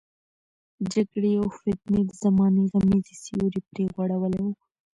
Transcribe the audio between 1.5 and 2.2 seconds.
فتنې د